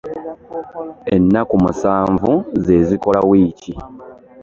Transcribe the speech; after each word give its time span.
Ennaku 1.15 1.55
musanvu 1.63 2.31
zezikola 2.65 3.19
wiiki. 3.29 3.73